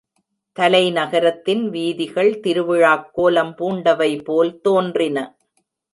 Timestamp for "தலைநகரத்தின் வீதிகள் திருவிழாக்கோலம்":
0.57-3.53